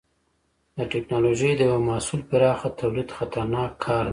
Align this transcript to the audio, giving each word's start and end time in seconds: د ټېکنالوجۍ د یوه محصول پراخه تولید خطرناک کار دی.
د 0.77 0.79
ټېکنالوجۍ 0.91 1.51
د 1.55 1.61
یوه 1.69 1.81
محصول 1.89 2.21
پراخه 2.29 2.69
تولید 2.79 3.09
خطرناک 3.17 3.71
کار 3.85 4.05
دی. 4.05 4.09